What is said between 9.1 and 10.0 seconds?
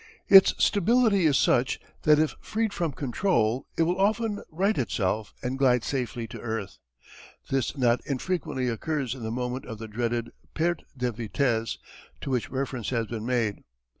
in the moment of the